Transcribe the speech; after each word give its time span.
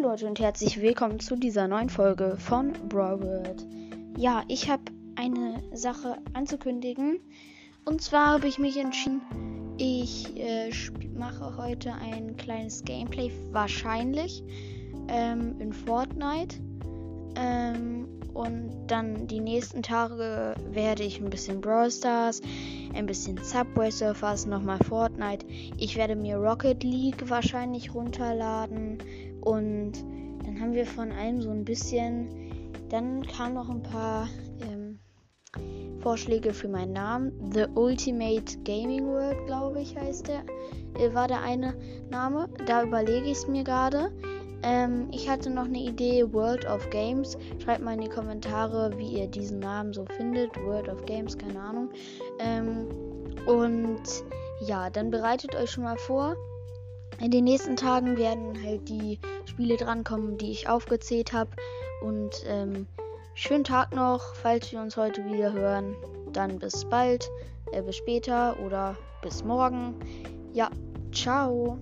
Leute 0.00 0.26
und 0.26 0.40
herzlich 0.40 0.80
willkommen 0.80 1.20
zu 1.20 1.36
dieser 1.36 1.68
neuen 1.68 1.90
Folge 1.90 2.36
von 2.38 2.72
Brawl 2.88 3.54
Ja, 4.16 4.42
ich 4.48 4.70
habe 4.70 4.82
eine 5.16 5.62
Sache 5.74 6.16
anzukündigen. 6.32 7.20
Und 7.84 8.00
zwar 8.00 8.34
habe 8.34 8.48
ich 8.48 8.58
mich 8.58 8.78
entschieden, 8.78 9.20
ich 9.76 10.34
äh, 10.36 10.70
mache 11.14 11.56
heute 11.58 11.92
ein 11.92 12.36
kleines 12.36 12.84
Gameplay, 12.84 13.30
wahrscheinlich 13.50 14.42
ähm, 15.08 15.60
in 15.60 15.72
Fortnite. 15.72 16.56
Und 18.42 18.88
dann 18.88 19.28
die 19.28 19.38
nächsten 19.38 19.82
Tage 19.82 20.54
werde 20.72 21.04
ich 21.04 21.20
ein 21.20 21.30
bisschen 21.30 21.60
Brawl 21.60 21.90
Stars, 21.90 22.40
ein 22.92 23.06
bisschen 23.06 23.38
Subway 23.42 23.90
Surfers, 23.90 24.46
nochmal 24.46 24.78
Fortnite. 24.88 25.46
Ich 25.78 25.96
werde 25.96 26.16
mir 26.16 26.38
Rocket 26.38 26.82
League 26.82 27.30
wahrscheinlich 27.30 27.94
runterladen. 27.94 28.98
Und 29.42 29.92
dann 30.44 30.60
haben 30.60 30.72
wir 30.72 30.86
von 30.86 31.12
allem 31.12 31.40
so 31.40 31.50
ein 31.50 31.64
bisschen. 31.64 32.28
Dann 32.88 33.24
kamen 33.24 33.54
noch 33.54 33.70
ein 33.70 33.82
paar 33.82 34.28
ähm, 34.60 34.98
Vorschläge 36.00 36.52
für 36.52 36.68
meinen 36.68 36.94
Namen. 36.94 37.52
The 37.52 37.66
Ultimate 37.76 38.58
Gaming 38.64 39.06
World, 39.06 39.46
glaube 39.46 39.80
ich, 39.82 39.96
heißt 39.96 40.26
der. 40.26 40.42
Äh, 40.98 41.14
war 41.14 41.28
der 41.28 41.42
eine 41.42 41.74
Name. 42.10 42.48
Da 42.66 42.82
überlege 42.82 43.26
ich 43.26 43.38
es 43.38 43.46
mir 43.46 43.62
gerade. 43.62 44.10
Ähm, 44.62 45.08
ich 45.12 45.28
hatte 45.28 45.50
noch 45.50 45.64
eine 45.64 45.78
Idee, 45.78 46.32
World 46.32 46.66
of 46.66 46.88
Games. 46.90 47.36
Schreibt 47.62 47.82
mal 47.82 47.94
in 47.94 48.02
die 48.02 48.08
Kommentare, 48.08 48.92
wie 48.96 49.18
ihr 49.18 49.26
diesen 49.26 49.58
Namen 49.58 49.92
so 49.92 50.04
findet. 50.16 50.56
World 50.64 50.88
of 50.88 51.04
Games, 51.06 51.36
keine 51.36 51.60
Ahnung. 51.60 51.90
Ähm, 52.38 52.86
und 53.46 54.02
ja, 54.60 54.90
dann 54.90 55.10
bereitet 55.10 55.54
euch 55.54 55.70
schon 55.70 55.84
mal 55.84 55.98
vor. 55.98 56.36
In 57.20 57.30
den 57.30 57.44
nächsten 57.44 57.76
Tagen 57.76 58.16
werden 58.16 58.60
halt 58.62 58.88
die 58.88 59.18
Spiele 59.44 59.76
drankommen, 59.76 60.38
die 60.38 60.50
ich 60.50 60.68
aufgezählt 60.68 61.32
habe. 61.32 61.50
Und 62.02 62.44
ähm, 62.46 62.86
schönen 63.34 63.64
Tag 63.64 63.94
noch, 63.94 64.34
falls 64.34 64.72
wir 64.72 64.80
uns 64.80 64.96
heute 64.96 65.24
wieder 65.24 65.52
hören. 65.52 65.96
Dann 66.32 66.58
bis 66.58 66.84
bald, 66.84 67.30
äh, 67.72 67.82
bis 67.82 67.96
später 67.96 68.56
oder 68.64 68.96
bis 69.22 69.44
morgen. 69.44 69.94
Ja, 70.52 70.70
ciao. 71.12 71.78